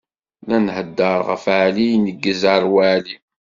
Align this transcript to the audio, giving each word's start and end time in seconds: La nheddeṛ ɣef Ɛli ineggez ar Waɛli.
La 0.47 0.57
nheddeṛ 0.59 1.19
ɣef 1.29 1.43
Ɛli 1.61 1.87
ineggez 1.95 2.41
ar 2.53 2.63
Waɛli. 2.73 3.15